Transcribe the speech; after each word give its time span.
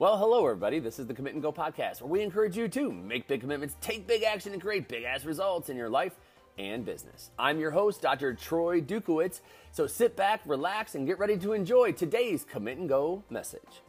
Well, 0.00 0.16
hello, 0.16 0.46
everybody. 0.46 0.78
This 0.78 0.98
is 0.98 1.06
the 1.06 1.12
Commit 1.12 1.34
and 1.34 1.42
Go 1.42 1.52
podcast, 1.52 2.00
where 2.00 2.08
we 2.08 2.22
encourage 2.22 2.56
you 2.56 2.68
to 2.68 2.90
make 2.90 3.28
big 3.28 3.42
commitments, 3.42 3.76
take 3.82 4.06
big 4.06 4.22
action, 4.22 4.54
and 4.54 4.62
create 4.62 4.88
big 4.88 5.04
ass 5.04 5.26
results 5.26 5.68
in 5.68 5.76
your 5.76 5.90
life 5.90 6.14
and 6.56 6.86
business. 6.86 7.30
I'm 7.38 7.60
your 7.60 7.70
host, 7.70 8.00
Dr. 8.00 8.32
Troy 8.32 8.80
Dukowitz. 8.80 9.40
So 9.72 9.86
sit 9.86 10.16
back, 10.16 10.40
relax, 10.46 10.94
and 10.94 11.06
get 11.06 11.18
ready 11.18 11.36
to 11.36 11.52
enjoy 11.52 11.92
today's 11.92 12.44
Commit 12.44 12.78
and 12.78 12.88
Go 12.88 13.24
message. 13.28 13.82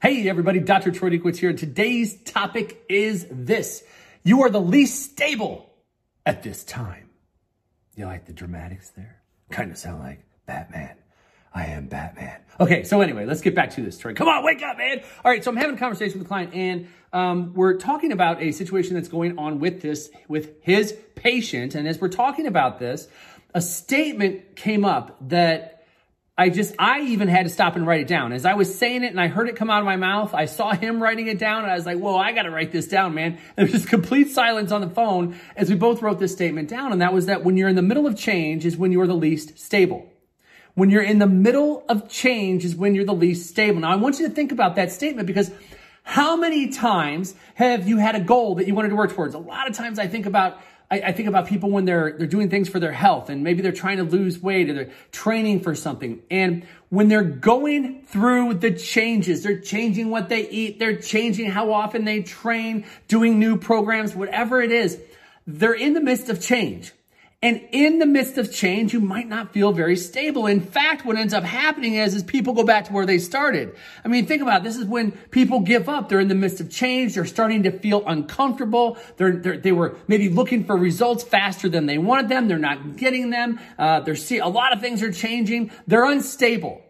Hey, 0.00 0.26
everybody, 0.26 0.58
Dr. 0.58 0.90
Troy 0.90 1.10
Dukowitz 1.10 1.36
here. 1.36 1.52
Today's 1.52 2.16
topic 2.22 2.82
is 2.88 3.26
this 3.30 3.84
You 4.22 4.40
are 4.44 4.48
the 4.48 4.58
least 4.58 5.02
stable 5.02 5.70
at 6.24 6.42
this 6.42 6.64
time. 6.64 7.10
You 7.94 8.06
like 8.06 8.24
the 8.24 8.32
dramatics 8.32 8.88
there? 8.96 9.20
Kind 9.50 9.70
of 9.70 9.76
sound 9.76 10.00
like 10.02 10.24
Batman. 10.46 10.96
I 11.54 11.66
am 11.66 11.86
Batman. 11.86 12.40
Okay, 12.58 12.82
so 12.84 13.00
anyway, 13.00 13.26
let's 13.26 13.40
get 13.40 13.54
back 13.54 13.70
to 13.70 13.82
this 13.82 13.96
story. 13.96 14.14
Come 14.14 14.28
on, 14.28 14.44
wake 14.44 14.62
up, 14.62 14.76
man. 14.76 15.00
All 15.24 15.30
right, 15.30 15.42
so 15.42 15.50
I'm 15.50 15.56
having 15.56 15.76
a 15.76 15.78
conversation 15.78 16.18
with 16.18 16.26
a 16.26 16.28
client, 16.28 16.52
and 16.52 16.88
um, 17.12 17.54
we're 17.54 17.78
talking 17.78 18.10
about 18.10 18.42
a 18.42 18.52
situation 18.52 18.94
that's 18.94 19.08
going 19.08 19.38
on 19.38 19.60
with 19.60 19.80
this, 19.80 20.10
with 20.28 20.52
his 20.62 20.96
patient. 21.14 21.74
And 21.74 21.86
as 21.86 22.00
we're 22.00 22.08
talking 22.08 22.46
about 22.46 22.80
this, 22.80 23.06
a 23.54 23.60
statement 23.60 24.56
came 24.56 24.84
up 24.84 25.16
that 25.28 25.74
I 26.36 26.48
just, 26.48 26.74
I 26.80 27.02
even 27.02 27.28
had 27.28 27.44
to 27.44 27.50
stop 27.50 27.76
and 27.76 27.86
write 27.86 28.00
it 28.00 28.08
down. 28.08 28.32
As 28.32 28.44
I 28.44 28.54
was 28.54 28.76
saying 28.76 29.04
it 29.04 29.10
and 29.12 29.20
I 29.20 29.28
heard 29.28 29.48
it 29.48 29.54
come 29.54 29.70
out 29.70 29.78
of 29.78 29.84
my 29.84 29.94
mouth, 29.94 30.34
I 30.34 30.46
saw 30.46 30.72
him 30.72 31.00
writing 31.00 31.28
it 31.28 31.38
down 31.38 31.62
and 31.62 31.70
I 31.70 31.76
was 31.76 31.86
like, 31.86 31.98
whoa, 31.98 32.16
I 32.16 32.32
got 32.32 32.42
to 32.42 32.50
write 32.50 32.72
this 32.72 32.88
down, 32.88 33.14
man. 33.14 33.38
There 33.56 33.64
was 33.64 33.72
just 33.72 33.88
complete 33.88 34.30
silence 34.30 34.72
on 34.72 34.80
the 34.80 34.90
phone 34.90 35.38
as 35.54 35.70
we 35.70 35.76
both 35.76 36.02
wrote 36.02 36.18
this 36.18 36.32
statement 36.32 36.68
down. 36.68 36.90
And 36.90 37.00
that 37.00 37.12
was 37.12 37.26
that 37.26 37.44
when 37.44 37.56
you're 37.56 37.68
in 37.68 37.76
the 37.76 37.82
middle 37.82 38.08
of 38.08 38.18
change 38.18 38.66
is 38.66 38.76
when 38.76 38.90
you're 38.90 39.06
the 39.06 39.14
least 39.14 39.56
stable. 39.56 40.10
When 40.74 40.90
you're 40.90 41.02
in 41.02 41.18
the 41.18 41.26
middle 41.26 41.84
of 41.88 42.08
change 42.08 42.64
is 42.64 42.74
when 42.74 42.94
you're 42.94 43.04
the 43.04 43.14
least 43.14 43.48
stable. 43.48 43.80
Now, 43.80 43.90
I 43.90 43.96
want 43.96 44.18
you 44.18 44.28
to 44.28 44.34
think 44.34 44.52
about 44.52 44.76
that 44.76 44.90
statement 44.90 45.26
because 45.26 45.50
how 46.02 46.36
many 46.36 46.68
times 46.68 47.34
have 47.54 47.88
you 47.88 47.98
had 47.98 48.14
a 48.14 48.20
goal 48.20 48.56
that 48.56 48.66
you 48.66 48.74
wanted 48.74 48.90
to 48.90 48.96
work 48.96 49.12
towards? 49.12 49.34
A 49.34 49.38
lot 49.38 49.68
of 49.68 49.76
times 49.76 49.98
I 49.98 50.06
think 50.06 50.26
about 50.26 50.60
I, 50.90 51.12
think 51.12 51.28
about 51.28 51.46
people 51.46 51.70
when 51.70 51.86
they're 51.86 52.12
they're 52.12 52.26
doing 52.26 52.50
things 52.50 52.68
for 52.68 52.78
their 52.78 52.92
health 52.92 53.28
and 53.28 53.42
maybe 53.42 53.62
they're 53.62 53.72
trying 53.72 53.96
to 53.96 54.04
lose 54.04 54.38
weight 54.38 54.70
or 54.70 54.74
they're 54.74 54.90
training 55.10 55.60
for 55.60 55.74
something. 55.74 56.22
And 56.30 56.66
when 56.88 57.08
they're 57.08 57.24
going 57.24 58.04
through 58.04 58.54
the 58.54 58.70
changes, 58.70 59.42
they're 59.42 59.60
changing 59.60 60.10
what 60.10 60.28
they 60.28 60.48
eat, 60.48 60.78
they're 60.78 60.98
changing 60.98 61.50
how 61.50 61.72
often 61.72 62.04
they 62.04 62.22
train, 62.22 62.84
doing 63.08 63.40
new 63.40 63.56
programs, 63.56 64.14
whatever 64.14 64.60
it 64.60 64.70
is, 64.70 65.00
they're 65.46 65.74
in 65.74 65.94
the 65.94 66.00
midst 66.00 66.28
of 66.28 66.40
change. 66.40 66.92
And 67.44 67.60
in 67.72 67.98
the 67.98 68.06
midst 68.06 68.38
of 68.38 68.50
change, 68.50 68.94
you 68.94 69.00
might 69.00 69.28
not 69.28 69.52
feel 69.52 69.70
very 69.70 69.98
stable. 69.98 70.46
In 70.46 70.62
fact, 70.62 71.04
what 71.04 71.18
ends 71.18 71.34
up 71.34 71.44
happening 71.44 71.96
is, 71.96 72.14
is 72.14 72.22
people 72.22 72.54
go 72.54 72.64
back 72.64 72.86
to 72.86 72.92
where 72.94 73.04
they 73.04 73.18
started. 73.18 73.76
I 74.02 74.08
mean, 74.08 74.24
think 74.24 74.40
about 74.40 74.62
it. 74.62 74.64
This 74.64 74.78
is 74.78 74.86
when 74.86 75.12
people 75.30 75.60
give 75.60 75.86
up. 75.86 76.08
They're 76.08 76.20
in 76.20 76.28
the 76.28 76.34
midst 76.34 76.62
of 76.62 76.70
change. 76.70 77.14
They're 77.14 77.26
starting 77.26 77.64
to 77.64 77.70
feel 77.70 78.02
uncomfortable. 78.06 78.96
They're, 79.18 79.36
they're 79.36 79.58
they 79.58 79.72
were 79.72 79.94
maybe 80.08 80.30
looking 80.30 80.64
for 80.64 80.74
results 80.74 81.22
faster 81.22 81.68
than 81.68 81.84
they 81.84 81.98
wanted 81.98 82.30
them. 82.30 82.48
They're 82.48 82.56
not 82.56 82.96
getting 82.96 83.28
them. 83.28 83.60
Uh, 83.78 84.00
they're 84.00 84.16
see 84.16 84.38
a 84.38 84.48
lot 84.48 84.72
of 84.72 84.80
things 84.80 85.02
are 85.02 85.12
changing. 85.12 85.70
They're 85.86 86.10
unstable. 86.10 86.80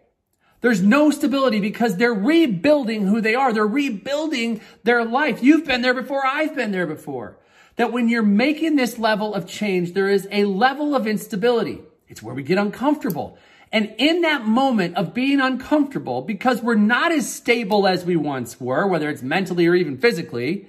There's 0.61 0.81
no 0.81 1.11
stability 1.11 1.59
because 1.59 1.97
they're 1.97 2.13
rebuilding 2.13 3.05
who 3.07 3.19
they 3.19 3.35
are. 3.35 3.51
They're 3.51 3.67
rebuilding 3.67 4.61
their 4.85 5.03
life. 5.03 5.43
You've 5.43 5.65
been 5.65 5.81
there 5.81 5.93
before. 5.93 6.25
I've 6.25 6.55
been 6.55 6.71
there 6.71 6.87
before 6.87 7.39
that 7.75 7.91
when 7.91 8.09
you're 8.09 8.23
making 8.23 8.75
this 8.75 8.97
level 8.97 9.33
of 9.33 9.47
change, 9.47 9.93
there 9.93 10.09
is 10.09 10.27
a 10.31 10.45
level 10.45 10.95
of 10.95 11.07
instability. 11.07 11.81
It's 12.07 12.23
where 12.23 12.35
we 12.35 12.43
get 12.43 12.57
uncomfortable. 12.57 13.37
And 13.71 13.93
in 13.97 14.21
that 14.21 14.45
moment 14.45 14.95
of 14.95 15.13
being 15.13 15.41
uncomfortable, 15.41 16.21
because 16.21 16.61
we're 16.61 16.75
not 16.75 17.11
as 17.11 17.31
stable 17.31 17.87
as 17.87 18.05
we 18.05 18.15
once 18.15 18.61
were, 18.61 18.87
whether 18.87 19.09
it's 19.09 19.21
mentally 19.21 19.67
or 19.67 19.75
even 19.75 19.97
physically, 19.97 20.67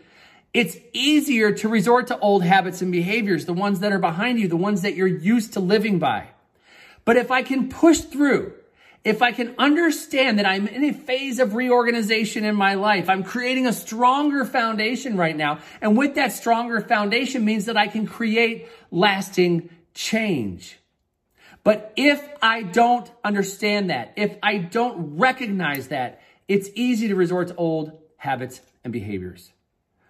it's 0.53 0.79
easier 0.93 1.53
to 1.53 1.69
resort 1.69 2.07
to 2.09 2.19
old 2.19 2.43
habits 2.43 2.81
and 2.81 2.91
behaviors, 2.91 3.45
the 3.45 3.53
ones 3.53 3.81
that 3.81 3.93
are 3.93 3.99
behind 3.99 4.41
you, 4.41 4.49
the 4.49 4.57
ones 4.57 4.83
that 4.83 4.95
you're 4.95 5.07
used 5.07 5.53
to 5.53 5.61
living 5.61 5.99
by. 5.99 6.29
But 7.05 7.17
if 7.17 7.31
I 7.31 7.43
can 7.43 7.69
push 7.69 8.01
through 8.01 8.55
if 9.07 9.23
I 9.23 9.31
can 9.31 9.55
understand 9.57 10.41
that 10.41 10.47
I'm 10.47 10.67
in 10.67 10.83
a 10.83 10.93
phase 10.93 11.39
of 11.39 11.55
reorganization 11.55 12.45
in 12.45 12.57
my 12.57 12.75
life, 12.75 13.09
I'm 13.09 13.23
creating 13.23 13.69
a 13.69 13.73
stronger 13.73 14.45
foundation 14.45 15.17
right 15.17 15.37
now. 15.37 15.61
And 15.81 15.97
with 15.97 16.17
that 16.17 16.33
stronger 16.33 16.81
foundation 16.81 17.45
means 17.45 17.67
that 17.67 17.77
I 17.77 17.87
can 17.87 18.09
create 18.09 18.69
lasting 18.91 19.71
change. 19.95 20.77
But 21.63 21.93
if 21.95 22.21
I 22.43 22.65
don't 22.65 23.09
understand 23.23 23.91
that, 23.91 24.13
if 24.17 24.37
I 24.43 24.59
don't 24.59 25.19
recognize 25.19 25.87
that, 25.89 26.21
it's 26.49 26.69
easy 26.75 27.07
to 27.07 27.15
resort 27.15 27.49
to 27.49 27.55
old 27.55 27.93
habits 28.17 28.61
and 28.83 28.93
behaviors. 28.93 29.53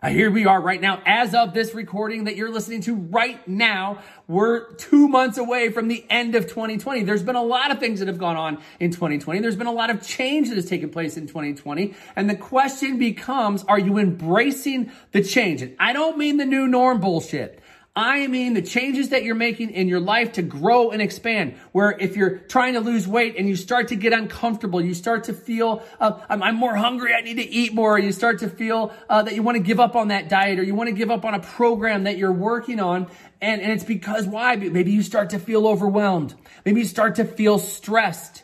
Uh, 0.06 0.10
here 0.10 0.30
we 0.30 0.46
are 0.46 0.60
right 0.60 0.80
now. 0.80 1.02
As 1.04 1.34
of 1.34 1.52
this 1.52 1.74
recording 1.74 2.24
that 2.24 2.36
you're 2.36 2.52
listening 2.52 2.80
to 2.82 2.94
right 2.94 3.44
now, 3.48 3.98
we're 4.28 4.72
two 4.74 5.08
months 5.08 5.36
away 5.36 5.70
from 5.70 5.88
the 5.88 6.04
end 6.08 6.36
of 6.36 6.44
2020. 6.44 7.02
There's 7.02 7.24
been 7.24 7.34
a 7.34 7.42
lot 7.42 7.72
of 7.72 7.80
things 7.80 7.98
that 7.98 8.06
have 8.06 8.16
gone 8.16 8.36
on 8.36 8.62
in 8.78 8.92
2020. 8.92 9.40
There's 9.40 9.56
been 9.56 9.66
a 9.66 9.72
lot 9.72 9.90
of 9.90 10.06
change 10.06 10.48
that 10.48 10.54
has 10.54 10.68
taken 10.68 10.90
place 10.90 11.16
in 11.16 11.26
2020. 11.26 11.92
And 12.14 12.30
the 12.30 12.36
question 12.36 13.00
becomes, 13.00 13.64
are 13.64 13.80
you 13.80 13.98
embracing 13.98 14.92
the 15.10 15.24
change? 15.24 15.60
And 15.60 15.74
I 15.80 15.92
don't 15.92 16.16
mean 16.16 16.36
the 16.36 16.46
new 16.46 16.68
norm 16.68 17.00
bullshit. 17.00 17.60
I 17.98 18.26
mean 18.26 18.52
the 18.52 18.60
changes 18.60 19.08
that 19.08 19.24
you're 19.24 19.34
making 19.34 19.70
in 19.70 19.88
your 19.88 20.00
life 20.00 20.32
to 20.32 20.42
grow 20.42 20.90
and 20.90 21.00
expand. 21.00 21.54
Where 21.72 21.96
if 21.98 22.14
you're 22.14 22.36
trying 22.36 22.74
to 22.74 22.80
lose 22.80 23.08
weight 23.08 23.36
and 23.38 23.48
you 23.48 23.56
start 23.56 23.88
to 23.88 23.96
get 23.96 24.12
uncomfortable, 24.12 24.82
you 24.82 24.92
start 24.92 25.24
to 25.24 25.32
feel, 25.32 25.82
uh, 25.98 26.20
I'm, 26.28 26.42
I'm, 26.42 26.56
more 26.56 26.76
hungry, 26.76 27.14
I 27.14 27.22
need 27.22 27.36
to 27.36 27.48
eat 27.48 27.72
more. 27.72 27.98
You 27.98 28.12
start 28.12 28.40
to 28.40 28.50
feel 28.50 28.92
uh, 29.08 29.22
that 29.22 29.34
you 29.34 29.42
want 29.42 29.56
to 29.56 29.62
give 29.62 29.80
up 29.80 29.96
on 29.96 30.08
that 30.08 30.28
diet 30.28 30.58
or 30.58 30.62
you 30.62 30.74
want 30.74 30.88
to 30.90 30.94
give 30.94 31.10
up 31.10 31.24
on 31.24 31.32
a 31.32 31.40
program 31.40 32.04
that 32.04 32.18
you're 32.18 32.32
working 32.32 32.80
on. 32.80 33.06
And, 33.40 33.62
and 33.62 33.72
it's 33.72 33.84
because 33.84 34.26
why? 34.26 34.56
Maybe 34.56 34.92
you 34.92 35.02
start 35.02 35.30
to 35.30 35.38
feel 35.38 35.66
overwhelmed. 35.66 36.34
Maybe 36.66 36.80
you 36.80 36.86
start 36.86 37.14
to 37.14 37.24
feel 37.24 37.58
stressed. 37.58 38.42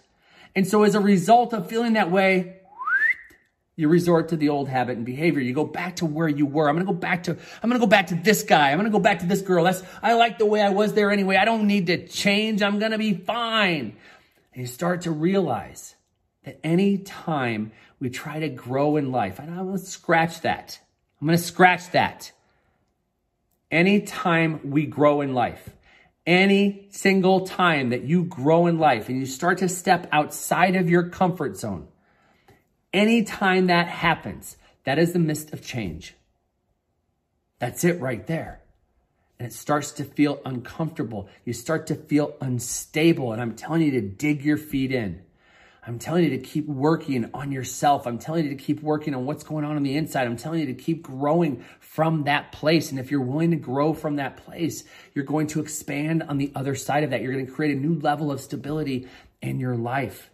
And 0.55 0.67
so 0.67 0.83
as 0.83 0.95
a 0.95 1.01
result 1.01 1.53
of 1.53 1.69
feeling 1.69 1.95
that 1.95 2.11
way, 2.11 2.62
you 3.75 3.89
resort 3.89 4.29
to 4.29 4.37
the 4.37 4.51
old 4.51 4.69
habit 4.69 4.97
and 4.97 5.07
behavior. 5.07 5.41
You 5.41 5.55
go 5.55 5.65
back 5.65 5.97
to 5.97 6.07
where 6.07 6.29
you 6.29 6.45
were. 6.45 6.69
I'm 6.69 6.75
going 6.75 6.87
to 6.87 6.93
go 6.93 6.99
back 6.99 7.25
to, 7.25 7.33
I'm 7.33 7.71
going 7.71 7.81
to 7.81 7.87
go 7.87 7.89
back 7.89 8.09
to 8.09 8.15
this 8.15 8.43
guy. 8.43 8.71
I'm 8.71 8.79
going 8.79 8.91
to 8.91 8.97
go 8.97 9.03
back 9.03 9.21
to 9.21 9.27
this 9.27 9.41
girl. 9.41 9.65
That's, 9.65 9.83
I 10.03 10.13
like 10.15 10.39
the 10.39 10.47
way 10.47 10.61
I 10.61 10.69
was 10.69 10.93
there 10.93 11.11
anyway. 11.11 11.37
I 11.37 11.45
don't 11.45 11.67
need 11.67 11.87
to 11.87 12.07
change. 12.07 12.63
I'm 12.63 12.79
going 12.79 12.93
to 12.93 12.99
be 12.99 13.15
fine. 13.15 13.97
And 14.53 14.61
you 14.61 14.67
start 14.67 15.03
to 15.03 15.11
realize 15.11 15.95
that 16.45 16.61
any 16.63 16.99
time 16.99 17.73
we 17.99 18.11
try 18.11 18.41
to 18.41 18.49
grow 18.49 18.97
in 18.97 19.11
life, 19.11 19.39
and 19.39 19.51
I'm 19.51 19.67
going 19.67 19.79
to 19.79 19.85
scratch 19.85 20.43
that. 20.43 20.79
I'm 21.21 21.27
going 21.27 21.39
to 21.39 21.43
scratch 21.43 21.93
that. 21.93 22.33
Anytime 23.71 24.71
we 24.71 24.85
grow 24.85 25.23
in 25.23 25.33
life, 25.33 25.71
any 26.27 26.89
single 26.91 27.47
time 27.47 27.91
that 27.91 28.03
you 28.03 28.25
grow 28.25 28.67
in 28.67 28.79
life 28.79 29.09
and 29.09 29.19
you 29.19 29.25
start 29.25 29.59
to 29.59 29.69
step 29.69 30.09
outside 30.13 30.77
of 30.77 30.91
your 30.91 31.05
comfort 31.05 31.57
zone, 31.57 31.89
Anytime 32.93 33.67
that 33.67 33.89
happens, 33.89 34.57
that 34.85 34.99
is 34.99 35.13
the 35.13 35.19
mist 35.19 35.53
of 35.53 35.65
change. 35.65 36.15
That's 37.59 37.85
it 37.85 38.01
right 38.01 38.27
there. 38.27 38.61
And 39.39 39.47
it 39.47 39.55
starts 39.55 39.93
to 39.93 40.05
feel 40.05 40.41
uncomfortable. 40.45 41.29
You 41.45 41.53
start 41.53 41.87
to 41.89 41.95
feel 41.95 42.35
unstable. 42.41 43.33
And 43.33 43.41
I'm 43.41 43.55
telling 43.55 43.83
you 43.83 43.93
to 43.93 44.01
dig 44.01 44.45
your 44.45 44.57
feet 44.57 44.93
in. 44.93 45.23
I'm 45.85 45.99
telling 45.99 46.23
you 46.23 46.31
to 46.31 46.39
keep 46.39 46.69
working 46.69 47.29
on 47.35 47.51
yourself. 47.51 48.07
I'm 48.07 48.19
telling 48.19 48.45
you 48.45 48.51
to 48.51 48.63
keep 48.63 48.83
working 48.83 49.15
on 49.15 49.27
what's 49.27 49.43
going 49.43 49.65
on 49.65 49.75
on 49.75 49.83
the 49.83 49.97
inside. 49.97 50.29
I'm 50.29 50.37
telling 50.37 50.61
you 50.61 50.67
to 50.67 50.75
keep 50.75 51.03
growing 51.03 51.65
from 51.81 52.25
that 52.25 52.53
place. 52.53 52.91
And 52.91 53.01
if 53.01 53.11
you're 53.11 53.21
willing 53.21 53.51
to 53.51 53.57
grow 53.57 53.93
from 53.93 54.17
that 54.17 54.37
place, 54.37 54.85
you're 55.13 55.25
going 55.25 55.49
to 55.49 55.61
expand 55.61 56.23
on 56.23 56.39
the 56.39 56.53
other 56.55 56.77
side 56.77 57.03
of 57.03 57.11
that. 57.11 57.21
You're 57.21 57.33
going 57.33 57.47
to 57.47 57.53
create 57.53 57.77
a 57.77 57.81
new 57.81 57.99
level 57.99 58.31
of 58.31 58.41
stability 58.41 59.09
in 59.41 59.59
your 59.59 59.77
life. 59.77 60.31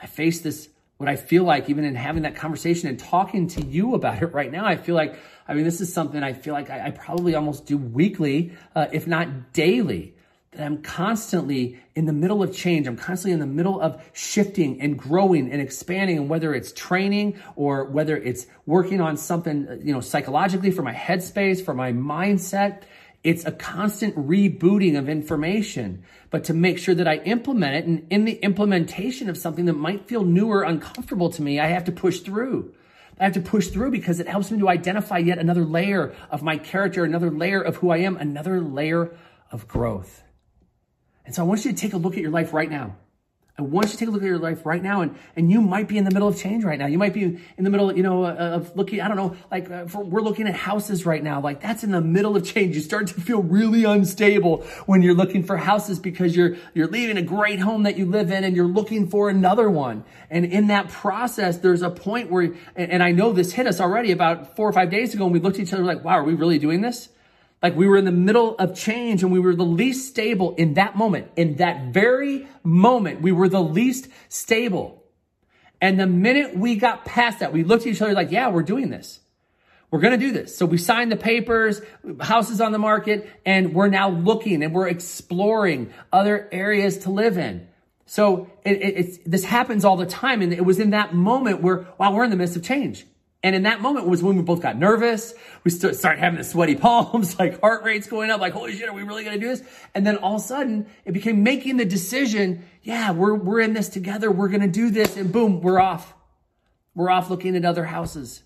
I 0.00 0.06
face 0.06 0.40
this 0.40 0.68
what 0.98 1.08
I 1.08 1.16
feel 1.16 1.44
like, 1.44 1.70
even 1.70 1.84
in 1.84 1.94
having 1.94 2.24
that 2.24 2.34
conversation 2.34 2.88
and 2.88 2.98
talking 2.98 3.46
to 3.48 3.64
you 3.64 3.94
about 3.94 4.20
it 4.20 4.26
right 4.26 4.50
now, 4.50 4.66
I 4.66 4.76
feel 4.76 4.96
like, 4.96 5.18
I 5.46 5.54
mean, 5.54 5.64
this 5.64 5.80
is 5.80 5.92
something 5.92 6.22
I 6.22 6.32
feel 6.32 6.54
like 6.54 6.70
I, 6.70 6.88
I 6.88 6.90
probably 6.90 7.36
almost 7.36 7.66
do 7.66 7.78
weekly, 7.78 8.52
uh, 8.74 8.88
if 8.92 9.06
not 9.06 9.52
daily. 9.52 10.14
That 10.52 10.64
I'm 10.64 10.82
constantly 10.82 11.78
in 11.94 12.06
the 12.06 12.12
middle 12.12 12.42
of 12.42 12.54
change. 12.54 12.86
I'm 12.86 12.96
constantly 12.96 13.32
in 13.32 13.38
the 13.38 13.46
middle 13.46 13.80
of 13.80 14.02
shifting 14.12 14.80
and 14.80 14.98
growing 14.98 15.52
and 15.52 15.60
expanding. 15.60 16.16
And 16.16 16.28
whether 16.28 16.54
it's 16.54 16.72
training 16.72 17.38
or 17.54 17.84
whether 17.84 18.16
it's 18.16 18.46
working 18.66 19.00
on 19.00 19.18
something, 19.18 19.80
you 19.84 19.92
know, 19.92 20.00
psychologically 20.00 20.70
for 20.70 20.82
my 20.82 20.94
headspace, 20.94 21.62
for 21.62 21.74
my 21.74 21.92
mindset, 21.92 22.82
it's 23.28 23.44
a 23.44 23.52
constant 23.52 24.16
rebooting 24.16 24.98
of 24.98 25.06
information, 25.06 26.02
but 26.30 26.44
to 26.44 26.54
make 26.54 26.78
sure 26.78 26.94
that 26.94 27.06
I 27.06 27.16
implement 27.16 27.74
it. 27.74 27.84
And 27.84 28.06
in 28.08 28.24
the 28.24 28.36
implementation 28.36 29.28
of 29.28 29.36
something 29.36 29.66
that 29.66 29.74
might 29.74 30.08
feel 30.08 30.24
new 30.24 30.48
or 30.48 30.62
uncomfortable 30.62 31.28
to 31.32 31.42
me, 31.42 31.60
I 31.60 31.66
have 31.66 31.84
to 31.84 31.92
push 31.92 32.20
through. 32.20 32.72
I 33.20 33.24
have 33.24 33.34
to 33.34 33.42
push 33.42 33.68
through 33.68 33.90
because 33.90 34.18
it 34.18 34.28
helps 34.28 34.50
me 34.50 34.58
to 34.60 34.70
identify 34.70 35.18
yet 35.18 35.38
another 35.38 35.66
layer 35.66 36.14
of 36.30 36.42
my 36.42 36.56
character, 36.56 37.04
another 37.04 37.30
layer 37.30 37.60
of 37.60 37.76
who 37.76 37.90
I 37.90 37.98
am, 37.98 38.16
another 38.16 38.62
layer 38.62 39.14
of 39.52 39.68
growth. 39.68 40.22
And 41.26 41.34
so 41.34 41.42
I 41.42 41.44
want 41.44 41.66
you 41.66 41.72
to 41.72 41.76
take 41.76 41.92
a 41.92 41.98
look 41.98 42.14
at 42.14 42.22
your 42.22 42.30
life 42.30 42.54
right 42.54 42.70
now. 42.70 42.96
I 43.58 43.62
want 43.62 43.86
you 43.86 43.92
to 43.92 43.98
take 43.98 44.08
a 44.08 44.12
look 44.12 44.22
at 44.22 44.26
your 44.26 44.38
life 44.38 44.64
right 44.64 44.80
now, 44.80 45.00
and, 45.00 45.18
and 45.34 45.50
you 45.50 45.60
might 45.60 45.88
be 45.88 45.98
in 45.98 46.04
the 46.04 46.12
middle 46.12 46.28
of 46.28 46.38
change 46.38 46.62
right 46.62 46.78
now. 46.78 46.86
You 46.86 46.96
might 46.96 47.12
be 47.12 47.24
in 47.24 47.64
the 47.64 47.70
middle, 47.70 47.96
you 47.96 48.04
know, 48.04 48.22
uh, 48.22 48.28
of 48.28 48.76
looking, 48.76 49.00
I 49.00 49.08
don't 49.08 49.16
know, 49.16 49.36
like 49.50 49.68
uh, 49.68 49.86
for, 49.86 50.04
we're 50.04 50.20
looking 50.20 50.46
at 50.46 50.54
houses 50.54 51.04
right 51.04 51.20
now. 51.20 51.40
Like 51.40 51.60
that's 51.60 51.82
in 51.82 51.90
the 51.90 52.00
middle 52.00 52.36
of 52.36 52.44
change. 52.44 52.76
You 52.76 52.82
start 52.82 53.08
to 53.08 53.20
feel 53.20 53.42
really 53.42 53.82
unstable 53.82 54.58
when 54.86 55.02
you're 55.02 55.14
looking 55.14 55.42
for 55.42 55.56
houses 55.56 55.98
because 55.98 56.36
you're, 56.36 56.54
you're 56.72 56.86
leaving 56.86 57.16
a 57.16 57.22
great 57.22 57.58
home 57.58 57.82
that 57.82 57.98
you 57.98 58.06
live 58.06 58.30
in 58.30 58.44
and 58.44 58.54
you're 58.54 58.64
looking 58.64 59.08
for 59.08 59.28
another 59.28 59.68
one. 59.68 60.04
And 60.30 60.44
in 60.44 60.68
that 60.68 60.88
process, 60.88 61.58
there's 61.58 61.82
a 61.82 61.90
point 61.90 62.30
where, 62.30 62.54
and, 62.76 62.92
and 62.92 63.02
I 63.02 63.10
know 63.10 63.32
this 63.32 63.50
hit 63.50 63.66
us 63.66 63.80
already 63.80 64.12
about 64.12 64.54
four 64.54 64.68
or 64.68 64.72
five 64.72 64.88
days 64.88 65.14
ago, 65.14 65.24
and 65.24 65.32
we 65.32 65.40
looked 65.40 65.56
at 65.56 65.62
each 65.62 65.72
other 65.72 65.82
like, 65.82 66.04
wow, 66.04 66.12
are 66.12 66.24
we 66.24 66.34
really 66.34 66.60
doing 66.60 66.80
this? 66.80 67.08
Like 67.62 67.74
we 67.74 67.88
were 67.88 67.96
in 67.96 68.04
the 68.04 68.12
middle 68.12 68.56
of 68.56 68.76
change 68.76 69.22
and 69.22 69.32
we 69.32 69.40
were 69.40 69.54
the 69.54 69.64
least 69.64 70.08
stable 70.08 70.54
in 70.54 70.74
that 70.74 70.96
moment. 70.96 71.28
In 71.36 71.56
that 71.56 71.92
very 71.92 72.46
moment, 72.62 73.20
we 73.20 73.32
were 73.32 73.48
the 73.48 73.62
least 73.62 74.08
stable. 74.28 75.02
And 75.80 75.98
the 75.98 76.06
minute 76.06 76.56
we 76.56 76.76
got 76.76 77.04
past 77.04 77.40
that, 77.40 77.52
we 77.52 77.64
looked 77.64 77.86
at 77.86 77.92
each 77.92 78.02
other 78.02 78.12
like, 78.12 78.30
yeah, 78.30 78.48
we're 78.48 78.62
doing 78.62 78.90
this. 78.90 79.20
We're 79.90 80.00
going 80.00 80.18
to 80.18 80.24
do 80.24 80.32
this. 80.32 80.56
So 80.56 80.66
we 80.66 80.76
signed 80.76 81.10
the 81.10 81.16
papers, 81.16 81.80
houses 82.20 82.60
on 82.60 82.72
the 82.72 82.78
market, 82.78 83.28
and 83.46 83.74
we're 83.74 83.88
now 83.88 84.10
looking 84.10 84.62
and 84.62 84.74
we're 84.74 84.88
exploring 84.88 85.92
other 86.12 86.48
areas 86.52 86.98
to 86.98 87.10
live 87.10 87.38
in. 87.38 87.66
So 88.04 88.50
it, 88.64 88.82
it, 88.82 89.30
this 89.30 89.44
happens 89.44 89.84
all 89.84 89.96
the 89.96 90.06
time. 90.06 90.42
And 90.42 90.52
it 90.52 90.64
was 90.64 90.78
in 90.78 90.90
that 90.90 91.14
moment 91.14 91.62
where, 91.62 91.86
wow, 91.96 92.12
we're 92.12 92.24
in 92.24 92.30
the 92.30 92.36
midst 92.36 92.56
of 92.56 92.62
change. 92.62 93.06
And 93.42 93.54
in 93.54 93.62
that 93.62 93.80
moment 93.80 94.06
was 94.06 94.20
when 94.22 94.36
we 94.36 94.42
both 94.42 94.60
got 94.60 94.76
nervous. 94.76 95.32
We 95.62 95.70
started 95.70 96.18
having 96.18 96.38
the 96.38 96.44
sweaty 96.44 96.74
palms, 96.76 97.38
like 97.38 97.60
heart 97.60 97.84
rates 97.84 98.08
going 98.08 98.30
up, 98.30 98.40
like, 98.40 98.52
holy 98.52 98.76
shit, 98.76 98.88
are 98.88 98.92
we 98.92 99.04
really 99.04 99.24
going 99.24 99.38
to 99.38 99.40
do 99.40 99.48
this? 99.48 99.62
And 99.94 100.06
then 100.06 100.16
all 100.16 100.36
of 100.36 100.42
a 100.42 100.44
sudden 100.44 100.86
it 101.04 101.12
became 101.12 101.42
making 101.42 101.76
the 101.76 101.84
decision. 101.84 102.64
Yeah, 102.82 103.12
we're, 103.12 103.34
we're 103.34 103.60
in 103.60 103.74
this 103.74 103.88
together. 103.88 104.30
We're 104.30 104.48
going 104.48 104.62
to 104.62 104.68
do 104.68 104.90
this. 104.90 105.16
And 105.16 105.32
boom, 105.32 105.60
we're 105.60 105.80
off. 105.80 106.14
We're 106.94 107.10
off 107.10 107.30
looking 107.30 107.54
at 107.54 107.64
other 107.64 107.84
houses. 107.84 108.42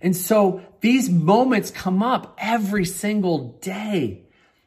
And 0.00 0.16
so 0.16 0.62
these 0.80 1.08
moments 1.08 1.70
come 1.70 2.02
up 2.02 2.36
every 2.38 2.84
single 2.84 3.58
day. 3.60 4.26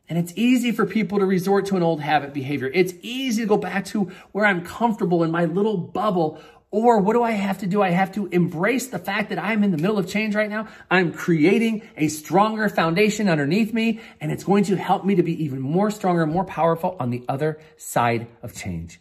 And 0.09 0.17
it's 0.17 0.31
easy 0.37 0.71
for 0.71 0.85
people 0.85 1.19
to 1.19 1.25
resort 1.25 1.65
to 1.67 1.75
an 1.75 1.83
old 1.83 1.99
habit 1.99 2.33
behavior. 2.33 2.71
It's 2.73 2.93
easy 3.01 3.41
to 3.43 3.47
go 3.47 3.57
back 3.57 3.83
to 3.87 4.05
where 4.31 4.45
I'm 4.45 4.63
comfortable 4.63 5.23
in 5.23 5.31
my 5.31 5.45
little 5.45 5.77
bubble 5.77 6.41
or 6.85 6.99
what 6.99 7.13
do 7.13 7.23
I 7.23 7.31
have 7.31 7.59
to 7.59 7.67
do? 7.67 7.81
I 7.81 7.89
have 7.89 8.13
to 8.13 8.27
embrace 8.27 8.87
the 8.87 8.99
fact 8.99 9.29
that 9.29 9.39
I'm 9.39 9.63
in 9.63 9.71
the 9.71 9.77
middle 9.77 9.97
of 9.97 10.07
change 10.07 10.35
right 10.35 10.49
now. 10.49 10.67
I'm 10.89 11.13
creating 11.13 11.83
a 11.95 12.07
stronger 12.07 12.69
foundation 12.69 13.29
underneath 13.29 13.73
me, 13.73 13.99
and 14.21 14.31
it's 14.31 14.43
going 14.43 14.65
to 14.65 14.75
help 14.75 15.05
me 15.05 15.15
to 15.15 15.23
be 15.23 15.43
even 15.43 15.59
more 15.59 15.91
stronger 15.91 16.25
more 16.25 16.45
powerful 16.45 16.95
on 16.99 17.09
the 17.09 17.23
other 17.27 17.59
side 17.77 18.27
of 18.41 18.53
change. 18.53 18.99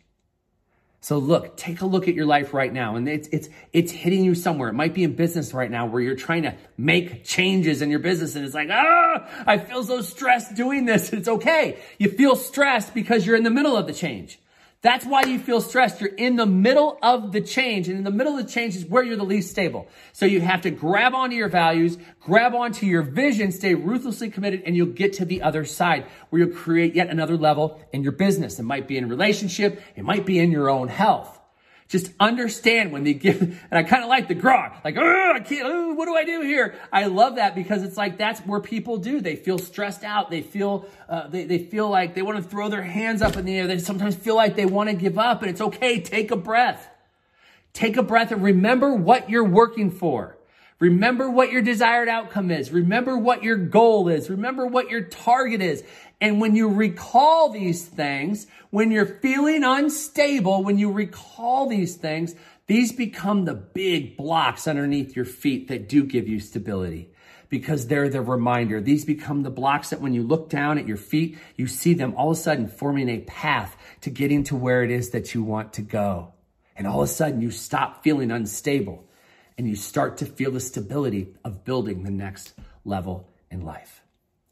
So 1.06 1.18
look, 1.18 1.56
take 1.56 1.82
a 1.82 1.86
look 1.86 2.08
at 2.08 2.14
your 2.14 2.26
life 2.26 2.52
right 2.52 2.72
now 2.72 2.96
and 2.96 3.08
it's, 3.08 3.28
it's, 3.28 3.48
it's 3.72 3.92
hitting 3.92 4.24
you 4.24 4.34
somewhere. 4.34 4.70
It 4.70 4.72
might 4.72 4.92
be 4.92 5.04
in 5.04 5.14
business 5.14 5.54
right 5.54 5.70
now 5.70 5.86
where 5.86 6.02
you're 6.02 6.16
trying 6.16 6.42
to 6.42 6.56
make 6.76 7.24
changes 7.24 7.80
in 7.80 7.90
your 7.90 8.00
business 8.00 8.34
and 8.34 8.44
it's 8.44 8.56
like, 8.56 8.70
ah, 8.72 9.28
I 9.46 9.58
feel 9.58 9.84
so 9.84 10.00
stressed 10.00 10.56
doing 10.56 10.84
this. 10.84 11.12
It's 11.12 11.28
okay. 11.28 11.78
You 12.00 12.10
feel 12.10 12.34
stressed 12.34 12.92
because 12.92 13.24
you're 13.24 13.36
in 13.36 13.44
the 13.44 13.50
middle 13.50 13.76
of 13.76 13.86
the 13.86 13.92
change. 13.92 14.40
That's 14.86 15.04
why 15.04 15.22
you 15.22 15.40
feel 15.40 15.60
stressed. 15.60 16.00
You're 16.00 16.14
in 16.14 16.36
the 16.36 16.46
middle 16.46 16.96
of 17.02 17.32
the 17.32 17.40
change, 17.40 17.88
and 17.88 17.98
in 17.98 18.04
the 18.04 18.12
middle 18.12 18.38
of 18.38 18.46
the 18.46 18.48
change 18.48 18.76
is 18.76 18.86
where 18.86 19.02
you're 19.02 19.16
the 19.16 19.24
least 19.24 19.50
stable. 19.50 19.88
So 20.12 20.26
you 20.26 20.40
have 20.40 20.60
to 20.60 20.70
grab 20.70 21.12
onto 21.12 21.34
your 21.34 21.48
values, 21.48 21.98
grab 22.20 22.54
onto 22.54 22.86
your 22.86 23.02
vision, 23.02 23.50
stay 23.50 23.74
ruthlessly 23.74 24.30
committed, 24.30 24.62
and 24.64 24.76
you'll 24.76 24.86
get 24.86 25.14
to 25.14 25.24
the 25.24 25.42
other 25.42 25.64
side 25.64 26.06
where 26.30 26.42
you'll 26.42 26.56
create 26.56 26.94
yet 26.94 27.08
another 27.08 27.36
level 27.36 27.80
in 27.92 28.04
your 28.04 28.12
business. 28.12 28.60
It 28.60 28.62
might 28.62 28.86
be 28.86 28.96
in 28.96 29.08
relationship, 29.08 29.82
it 29.96 30.04
might 30.04 30.24
be 30.24 30.38
in 30.38 30.52
your 30.52 30.70
own 30.70 30.86
health. 30.86 31.36
Just 31.88 32.12
understand 32.18 32.90
when 32.90 33.04
they 33.04 33.14
give, 33.14 33.40
and 33.70 33.72
I 33.72 33.84
kind 33.84 34.02
of 34.02 34.08
like 34.08 34.26
the 34.28 34.34
grog, 34.34 34.72
like, 34.84 34.96
oh, 34.96 35.32
I 35.34 35.40
can't, 35.40 35.96
what 35.96 36.06
do 36.06 36.16
I 36.16 36.24
do 36.24 36.40
here? 36.40 36.74
I 36.92 37.06
love 37.06 37.36
that 37.36 37.54
because 37.54 37.82
it's 37.82 37.96
like, 37.96 38.18
that's 38.18 38.40
where 38.40 38.60
people 38.60 38.96
do. 38.96 39.20
They 39.20 39.36
feel 39.36 39.58
stressed 39.58 40.02
out. 40.02 40.30
They 40.30 40.42
feel, 40.42 40.86
uh, 41.08 41.28
they, 41.28 41.44
they 41.44 41.58
feel 41.58 41.88
like 41.88 42.14
they 42.14 42.22
want 42.22 42.38
to 42.38 42.42
throw 42.42 42.68
their 42.68 42.82
hands 42.82 43.22
up 43.22 43.36
in 43.36 43.44
the 43.44 43.56
air. 43.56 43.66
They 43.66 43.78
sometimes 43.78 44.16
feel 44.16 44.34
like 44.34 44.56
they 44.56 44.66
want 44.66 44.90
to 44.90 44.96
give 44.96 45.18
up 45.18 45.42
and 45.42 45.50
it's 45.50 45.60
okay. 45.60 46.00
Take 46.00 46.30
a 46.30 46.36
breath. 46.36 46.88
Take 47.72 47.96
a 47.96 48.02
breath 48.02 48.32
and 48.32 48.42
remember 48.42 48.94
what 48.94 49.30
you're 49.30 49.44
working 49.44 49.90
for. 49.90 50.36
Remember 50.78 51.30
what 51.30 51.52
your 51.52 51.62
desired 51.62 52.08
outcome 52.08 52.50
is. 52.50 52.70
Remember 52.70 53.16
what 53.16 53.42
your 53.42 53.56
goal 53.56 54.08
is. 54.08 54.28
Remember 54.28 54.66
what 54.66 54.90
your 54.90 55.02
target 55.02 55.62
is. 55.62 55.82
And 56.20 56.40
when 56.40 56.56
you 56.56 56.68
recall 56.70 57.50
these 57.50 57.84
things, 57.84 58.46
when 58.70 58.90
you're 58.90 59.06
feeling 59.06 59.64
unstable, 59.64 60.64
when 60.64 60.78
you 60.78 60.90
recall 60.90 61.68
these 61.68 61.96
things, 61.96 62.34
these 62.66 62.92
become 62.92 63.44
the 63.44 63.54
big 63.54 64.16
blocks 64.16 64.66
underneath 64.66 65.14
your 65.14 65.24
feet 65.24 65.68
that 65.68 65.88
do 65.88 66.04
give 66.04 66.26
you 66.26 66.40
stability 66.40 67.10
because 67.48 67.86
they're 67.86 68.08
the 68.08 68.22
reminder. 68.22 68.80
These 68.80 69.04
become 69.04 69.42
the 69.42 69.50
blocks 69.50 69.90
that 69.90 70.00
when 70.00 70.14
you 70.14 70.22
look 70.22 70.48
down 70.48 70.78
at 70.78 70.88
your 70.88 70.96
feet, 70.96 71.38
you 71.54 71.66
see 71.66 71.94
them 71.94 72.14
all 72.16 72.32
of 72.32 72.38
a 72.38 72.40
sudden 72.40 72.66
forming 72.66 73.08
a 73.08 73.20
path 73.20 73.76
to 74.00 74.10
getting 74.10 74.42
to 74.44 74.56
where 74.56 74.82
it 74.82 74.90
is 74.90 75.10
that 75.10 75.34
you 75.34 75.42
want 75.42 75.74
to 75.74 75.82
go. 75.82 76.32
And 76.76 76.86
all 76.86 77.02
of 77.02 77.08
a 77.08 77.12
sudden 77.12 77.40
you 77.40 77.50
stop 77.50 78.02
feeling 78.02 78.30
unstable 78.30 79.06
and 79.56 79.68
you 79.68 79.76
start 79.76 80.18
to 80.18 80.26
feel 80.26 80.50
the 80.50 80.60
stability 80.60 81.34
of 81.44 81.64
building 81.64 82.02
the 82.02 82.10
next 82.10 82.54
level 82.84 83.28
in 83.50 83.64
life. 83.64 84.02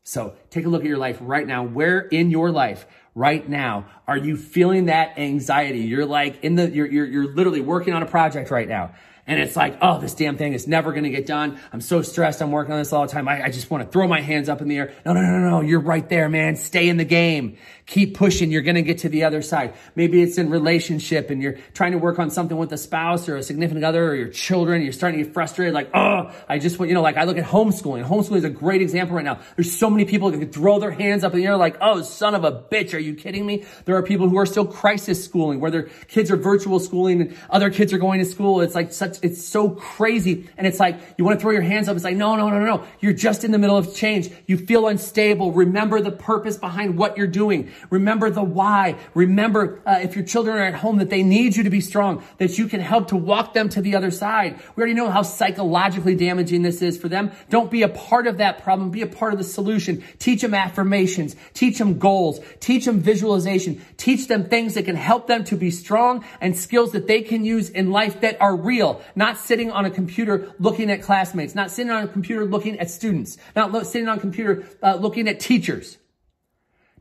So 0.05 0.35
take 0.51 0.67
a 0.67 0.69
look 0.69 0.83
at 0.83 0.89
your 0.89 0.99
life 0.99 1.19
right 1.21 1.47
now. 1.47 1.65
Where 1.65 2.01
in 2.01 2.31
your 2.31 2.51
life 2.51 2.87
right 3.15 3.49
now 3.49 3.87
are 4.07 4.19
you 4.19 4.37
feeling 4.37 4.87
that 4.87 5.19
anxiety? 5.19 5.81
You're 5.81 6.07
like 6.07 6.45
in 6.45 6.57
the, 6.57 6.71
you're, 6.71 6.87
you're, 6.87 7.07
you're 7.07 7.35
literally 7.35 7.63
working 7.63 7.95
on 7.95 8.03
a 8.03 8.07
project 8.07 8.51
right 8.51 8.69
now 8.69 8.95
and 9.27 9.41
it's 9.41 9.57
like, 9.57 9.79
oh, 9.81 10.01
this 10.01 10.15
damn 10.15 10.37
thing 10.37 10.53
is 10.53 10.69
never 10.69 10.93
going 10.93 11.05
to 11.05 11.11
get 11.11 11.27
done. 11.27 11.59
I'm 11.73 11.81
so 11.81 12.03
stressed. 12.03 12.43
I'm 12.43 12.51
working 12.51 12.73
on 12.73 12.79
this 12.79 12.93
all 12.93 13.07
the 13.07 13.13
time. 13.13 13.27
I, 13.27 13.45
I 13.45 13.51
just 13.51 13.71
want 13.71 13.83
to 13.83 13.91
throw 13.91 14.07
my 14.07 14.21
hands 14.21 14.51
up 14.51 14.61
in 14.61 14.69
the 14.69 14.77
air. 14.77 14.93
No, 15.07 15.15
no, 15.15 15.23
no, 15.23 15.39
no. 15.39 15.61
You're 15.63 15.81
right 15.81 16.07
there, 16.09 16.29
man. 16.29 16.57
Stay 16.57 16.91
in 16.91 16.99
the 16.99 17.07
game. 17.07 17.57
Keep 17.87 18.17
pushing. 18.17 18.51
You're 18.51 18.63
going 18.63 18.75
to 18.75 18.83
get 18.83 18.99
to 18.99 19.09
the 19.09 19.25
other 19.25 19.41
side. 19.41 19.75
Maybe 19.95 20.23
it's 20.23 20.37
in 20.37 20.51
relationship 20.51 21.31
and 21.31 21.43
you're 21.43 21.57
trying 21.73 21.93
to 21.93 21.99
work 21.99 22.19
on 22.19 22.31
something 22.31 22.57
with 22.57 22.73
a 22.73 22.79
spouse 22.79 23.29
or 23.29 23.37
a 23.37 23.43
significant 23.43 23.85
other 23.85 24.11
or 24.11 24.15
your 24.15 24.29
children. 24.29 24.83
You're 24.83 24.93
starting 24.93 25.21
to 25.21 25.25
get 25.25 25.33
frustrated. 25.33 25.73
Like, 25.73 25.91
oh, 25.95 26.31
I 26.47 26.59
just 26.59 26.79
want, 26.79 26.91
you 26.91 26.95
know, 26.95 27.03
like 27.03 27.17
I 27.17 27.25
look 27.25 27.39
at 27.39 27.45
homeschooling. 27.45 28.07
Homeschooling 28.07 28.37
is 28.37 28.45
a 28.45 28.51
great 28.51 28.83
example 28.83 29.17
right 29.17 29.25
now. 29.25 29.41
There's 29.57 29.75
so 29.75 29.89
many 29.89 30.05
people 30.05 30.31
that 30.31 30.39
can 30.39 30.53
throw 30.53 30.79
their 30.79 30.91
hands 30.91 31.25
up 31.25 31.33
in 31.33 31.41
the 31.41 31.47
air 31.47 31.57
like, 31.57 31.79
oh, 31.81 32.03
son 32.03 32.35
of 32.35 32.45
a 32.45 32.53
bitch. 32.53 32.95
Are 32.95 32.99
you 32.99 33.15
kidding 33.15 33.47
me? 33.47 33.65
There 33.87 33.97
are 33.97 34.03
people 34.03 34.29
who 34.29 34.39
are 34.39 34.47
still 34.47 34.67
crisis 34.67 35.25
schooling 35.25 35.61
where 35.61 35.71
their 35.71 35.85
kids 36.09 36.31
are 36.31 36.37
virtual 36.37 36.79
schooling 36.79 37.23
and 37.23 37.37
other 37.49 37.71
kids 37.71 37.93
are 37.95 37.99
going 37.99 38.19
to 38.19 38.27
school. 38.27 38.61
It's 38.61 38.75
like 38.75 38.93
such, 38.93 39.14
it's 39.23 39.45
so 39.45 39.71
crazy. 39.71 40.49
And 40.57 40.67
it's 40.67 40.81
like, 40.81 40.99
you 41.17 41.25
want 41.25 41.39
to 41.39 41.43
throw 41.43 41.53
your 41.53 41.63
hands 41.63 41.89
up. 41.89 41.97
It's 41.97 42.05
like, 42.05 42.17
no, 42.17 42.37
no, 42.37 42.51
no, 42.51 42.59
no. 42.65 42.85
You're 43.01 43.13
just 43.13 43.45
in 43.45 43.53
the 43.53 43.59
middle 43.59 43.77
of 43.77 43.95
change. 43.95 44.31
You 44.47 44.57
feel 44.57 44.89
unstable. 44.89 45.53
Remember 45.53 46.01
the 46.01 46.11
purpose 46.11 46.57
behind 46.57 46.97
what 46.97 47.17
you're 47.17 47.27
doing. 47.27 47.71
Remember 47.91 48.31
the 48.31 48.43
why. 48.43 48.97
Remember, 49.15 49.81
uh, 49.87 49.99
if 50.03 50.17
your 50.17 50.25
children 50.25 50.59
are 50.59 50.65
at 50.65 50.75
home, 50.75 50.99
that 50.99 51.11
they 51.11 51.23
need 51.23 51.57
you 51.57 51.65
to 51.65 51.71
be 51.71 51.81
strong, 51.81 52.23
that 52.39 52.59
you 52.59 52.67
can 52.67 52.81
help 52.81 53.09
to 53.09 53.17
walk 53.17 53.55
them 53.55 53.69
to 53.71 53.81
the 53.81 53.97
other 53.97 54.11
side. 54.11 54.59
We 54.77 54.81
already 54.81 54.95
know 54.95 55.11
how 55.11 55.23
psychologically 55.23 56.17
damaging 56.17 56.63
this 56.63 56.83
is 56.83 56.97
for 56.97 57.09
them. 57.09 57.33
Don't 57.51 57.71
be 57.71 57.83
a 57.83 57.89
part 57.89 58.27
of 58.27 58.39
that 58.39 58.63
problem. 58.63 58.91
Be 58.91 59.03
a 59.03 59.07
part 59.07 59.33
of 59.33 59.39
the 59.39 59.45
solution. 59.45 60.03
Teach 60.19 60.43
them 60.43 60.55
affirmations. 60.55 61.37
Teach 61.55 61.79
them 61.79 61.99
goals. 61.99 62.41
Teach 62.61 62.85
them 62.85 63.01
visualization. 63.01 63.85
Teach 63.97 64.29
them 64.29 64.49
things 64.49 64.75
that 64.75 64.85
can 64.85 64.97
help 64.97 65.27
them 65.27 65.45
to 65.45 65.57
be 65.57 65.71
strong 65.71 66.25
and 66.41 66.57
skills 66.57 66.93
that 66.93 67.07
they 67.07 67.23
can 67.23 67.45
use 67.45 67.71
in 67.71 67.91
life 67.91 68.21
that 68.21 68.41
are 68.41 68.57
real, 68.57 69.03
not 69.15 69.39
sitting 69.39 69.71
on 69.71 69.85
a 69.85 69.91
computer 69.91 70.53
looking 70.59 70.91
at 70.91 71.03
classmates, 71.03 71.55
not 71.55 71.71
sitting 71.71 71.91
on 71.91 72.05
a 72.05 72.09
computer 72.09 72.45
looking 72.45 72.79
at 72.79 72.91
students, 72.91 73.39
not 73.55 73.73
lo- 73.73 73.83
sitting 73.83 74.09
on 74.09 74.19
a 74.19 74.21
computer 74.21 74.67
uh, 74.83 74.97
looking 74.97 75.29
at 75.29 75.41
teachers. 75.41 75.99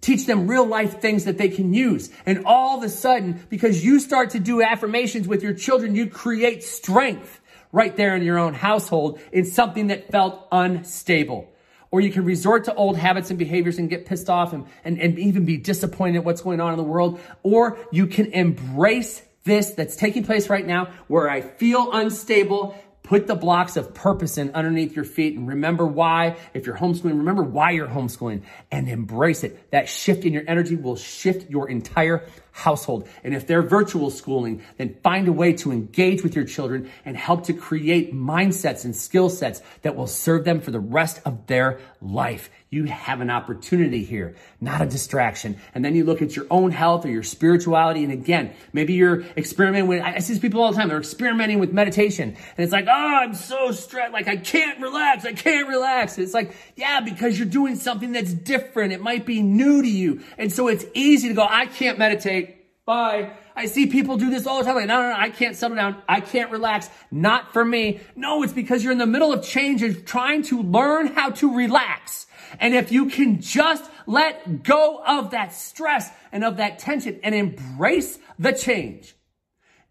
Teach 0.02 0.26
them 0.26 0.48
real 0.48 0.66
life 0.66 1.00
things 1.00 1.26
that 1.26 1.38
they 1.38 1.48
can 1.48 1.74
use. 1.74 2.10
And 2.26 2.46
all 2.46 2.78
of 2.78 2.84
a 2.84 2.90
sudden, 2.90 3.46
because 3.50 3.86
you 3.86 4.02
start 4.02 4.32
to 4.32 4.40
do 4.40 4.62
affirmations 4.62 5.30
with 5.30 5.44
your 5.44 5.54
children, 5.54 5.96
you 5.96 6.08
create 6.08 6.62
strength 6.64 7.40
right 7.72 7.96
there 7.96 8.16
in 8.16 8.22
your 8.24 8.38
own 8.38 8.54
household 8.54 9.20
in 9.32 9.46
something 9.46 9.88
that 9.88 10.12
felt 10.12 10.48
unstable. 10.52 11.50
Or 11.90 12.02
you 12.02 12.12
can 12.12 12.26
resort 12.26 12.66
to 12.66 12.74
old 12.74 12.98
habits 12.98 13.30
and 13.30 13.38
behaviors 13.38 13.78
and 13.78 13.90
get 13.90 14.06
pissed 14.06 14.30
off 14.30 14.52
and, 14.52 14.66
and, 14.84 15.00
and 15.00 15.20
even 15.20 15.46
be 15.46 15.58
disappointed 15.58 16.18
at 16.18 16.26
what's 16.26 16.42
going 16.42 16.60
on 16.60 16.74
in 16.74 16.78
the 16.78 16.84
world. 16.84 17.20
Or 17.44 17.78
you 17.92 18.08
can 18.08 18.32
embrace 18.34 19.22
this 19.44 19.72
that's 19.72 19.96
taking 19.96 20.24
place 20.24 20.50
right 20.50 20.66
now 20.66 20.94
where 21.08 21.30
I 21.30 21.42
feel 21.42 21.92
unstable. 21.92 22.76
Put 23.04 23.28
the 23.28 23.36
blocks 23.36 23.76
of 23.76 23.94
purpose 23.94 24.38
in 24.38 24.52
underneath 24.52 24.96
your 24.96 25.04
feet 25.04 25.38
and 25.38 25.46
remember 25.48 25.86
why. 25.86 26.38
If 26.54 26.66
you're 26.66 26.78
homeschooling, 26.78 27.18
remember 27.18 27.44
why 27.44 27.72
you're 27.72 27.88
homeschooling 27.88 28.44
and 28.72 28.88
embrace 28.88 29.44
it. 29.44 29.72
That 29.72 29.90
shift 29.90 30.24
in 30.24 30.32
your 30.32 30.44
energy 30.48 30.78
will 30.78 30.96
shift 30.96 31.50
your 31.50 31.70
entire 31.70 32.26
household. 32.54 33.10
And 33.24 33.34
if 33.34 33.48
they're 33.48 33.64
virtual 33.64 34.12
schooling, 34.12 34.64
then 34.78 34.96
find 35.04 35.28
a 35.28 35.34
way 35.34 35.54
to 35.54 35.72
engage 35.72 36.24
with 36.24 36.36
your 36.36 36.46
children 36.46 36.90
and 37.04 37.18
help 37.18 37.46
to 37.48 37.54
create 37.54 38.14
mindsets 38.14 38.86
and 38.86 38.96
skill 38.96 39.30
sets 39.30 39.62
that 39.82 39.96
will 39.96 40.08
serve 40.08 40.46
them 40.46 40.62
for 40.62 40.72
the 40.72 40.80
rest 40.80 41.20
of 41.26 41.48
their 41.48 41.80
life. 42.00 42.50
You 42.70 42.86
have 42.86 43.22
an 43.22 43.30
opportunity 43.30 44.04
here, 44.04 44.36
not 44.60 44.82
a 44.82 44.88
distraction. 44.88 45.58
And 45.76 45.86
then 45.86 45.96
you 45.96 46.06
look 46.06 46.24
at 46.24 46.36
your 46.36 46.48
own 46.50 46.72
health 46.72 47.06
or 47.06 47.10
your 47.10 47.22
spirituality. 47.22 48.04
And 48.04 48.12
again, 48.12 48.54
maybe 48.72 48.94
you're 48.94 49.22
experimenting 49.38 49.88
with, 49.88 50.02
I 50.02 50.18
see 50.20 50.40
people 50.40 50.62
all 50.62 50.72
the 50.72 50.78
time, 50.78 50.90
they're 50.90 50.98
experimenting 50.98 51.60
with 51.60 51.72
meditation. 51.72 52.30
And 52.30 52.64
it's 52.64 52.72
like, 52.72 52.88
oh, 52.88 52.92
I'm 52.92 53.36
so 53.36 53.72
stressed. 53.72 54.12
Like 54.12 54.28
I 54.28 54.38
can't 54.38 54.80
relax. 54.80 55.24
I 55.24 55.34
can't 55.34 55.68
relax. 55.68 56.18
And 56.18 56.24
it's 56.24 56.34
like, 56.34 56.56
yeah, 56.76 57.00
because 57.02 57.38
you're 57.38 57.48
doing 57.48 57.76
something 57.76 58.12
that's 58.12 58.34
different. 58.34 58.92
It 58.92 59.02
might 59.02 59.26
be 59.26 59.44
new 59.44 59.84
to 59.84 59.90
you. 59.90 60.22
And 60.40 60.52
so 60.52 60.68
it's 60.68 60.86
easy 60.96 61.28
to 61.28 61.36
go, 61.36 61.46
I 61.48 61.68
can't 61.68 62.00
meditate. 62.00 62.43
Bye. 62.86 63.38
I 63.56 63.68
see 63.68 63.88
people 63.88 64.18
do 64.18 64.30
this 64.30 64.46
all 64.46 64.60
the 64.60 64.66
time. 64.66 64.76
Like, 64.76 64.88
no, 64.88 65.02
no, 65.02 65.10
no, 65.10 65.16
I 65.18 65.30
can't 65.30 65.56
settle 65.56 65.78
down. 65.78 66.02
I 66.08 66.20
can't 66.20 66.52
relax. 66.52 66.90
Not 67.12 67.54
for 67.54 67.64
me. 67.64 68.02
No, 68.16 68.44
it's 68.44 68.52
because 68.52 68.84
you're 68.84 68.92
in 68.92 68.98
the 68.98 69.06
middle 69.06 69.32
of 69.32 69.44
change 69.44 69.82
and 69.82 70.06
trying 70.06 70.44
to 70.44 70.62
learn 70.62 71.08
how 71.08 71.30
to 71.32 71.56
relax. 71.56 72.28
And 72.60 72.76
if 72.76 72.92
you 72.92 73.08
can 73.08 73.42
just 73.42 73.90
let 74.06 74.64
go 74.64 75.02
of 75.06 75.32
that 75.32 75.54
stress 75.54 76.10
and 76.32 76.44
of 76.44 76.58
that 76.58 76.80
tension 76.80 77.20
and 77.24 77.34
embrace 77.34 78.20
the 78.38 78.52
change, 78.52 79.16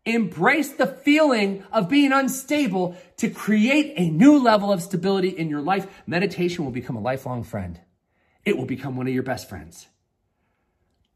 embrace 0.04 0.72
the 0.72 0.86
feeling 0.86 1.64
of 1.72 1.88
being 1.88 2.12
unstable 2.12 2.96
to 3.16 3.30
create 3.30 3.94
a 3.96 4.10
new 4.10 4.38
level 4.38 4.70
of 4.70 4.82
stability 4.82 5.30
in 5.30 5.48
your 5.48 5.62
life, 5.62 5.86
meditation 6.06 6.64
will 6.64 6.72
become 6.72 6.96
a 6.96 7.00
lifelong 7.00 7.42
friend. 7.42 7.80
It 8.44 8.58
will 8.58 8.66
become 8.66 8.96
one 8.96 9.06
of 9.06 9.14
your 9.14 9.22
best 9.22 9.48
friends. 9.48 9.86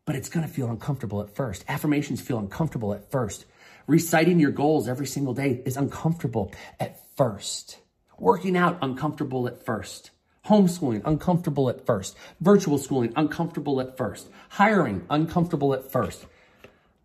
But 0.07 0.15
it's 0.15 0.29
going 0.29 0.47
to 0.47 0.53
feel 0.53 0.71
uncomfortable 0.71 1.21
at 1.21 1.35
first. 1.35 1.65
Affirmations 1.69 2.21
feel 2.21 2.39
uncomfortable 2.39 2.95
at 2.95 3.11
first. 3.11 3.45
Reciting 3.89 4.41
your 4.41 4.53
goals 4.53 4.89
every 4.89 5.07
single 5.07 5.35
day 5.35 5.63
is 5.67 5.77
uncomfortable 5.77 6.53
at 6.81 7.01
first. 7.17 7.79
Working 8.19 8.57
out 8.57 8.79
uncomfortable 8.81 9.47
at 9.49 9.67
first. 9.67 10.13
Homeschooling, 10.47 11.03
uncomfortable 11.05 11.69
at 11.69 11.85
first. 11.85 12.17
Virtual 12.41 12.79
schooling, 12.79 13.13
uncomfortable 13.17 13.81
at 13.81 13.97
first. 13.97 14.29
Hiring, 14.51 15.05
uncomfortable 15.11 15.75
at 15.75 15.91
first. 15.91 16.25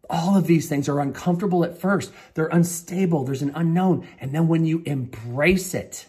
All 0.08 0.38
of 0.38 0.46
these 0.46 0.70
things 0.70 0.88
are 0.88 1.00
uncomfortable 1.00 1.64
at 1.64 1.80
first. 1.80 2.12
They're 2.36 2.48
unstable. 2.48 3.24
There's 3.24 3.42
an 3.42 3.54
unknown. 3.56 4.08
And 4.20 4.34
then 4.34 4.48
when 4.48 4.64
you 4.66 4.84
embrace 4.86 5.74
it, 5.74 6.08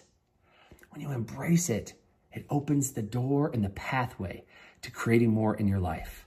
when 0.91 1.01
you 1.01 1.11
embrace 1.11 1.71
it, 1.71 1.95
it 2.33 2.45
opens 2.51 2.93
the 2.93 3.03
door 3.03 3.51
and 3.53 3.65
the 3.65 3.71
pathway 3.71 4.45
to 4.83 4.91
creating 4.91 5.31
more 5.31 5.55
in 5.55 5.69
your 5.69 5.81
life. 5.81 6.27